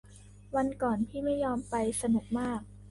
[0.55, 2.61] วันก่อนพี่ไม่ยอมไป สนุกมาก